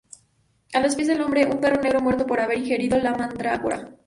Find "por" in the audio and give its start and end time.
2.25-2.39